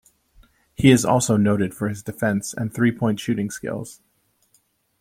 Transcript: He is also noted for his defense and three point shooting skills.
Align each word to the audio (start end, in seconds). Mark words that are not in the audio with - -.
He 0.73 0.89
is 0.89 1.05
also 1.05 1.37
noted 1.37 1.75
for 1.75 1.87
his 1.87 2.01
defense 2.01 2.55
and 2.55 2.73
three 2.73 2.91
point 2.91 3.19
shooting 3.19 3.51
skills. 3.51 4.01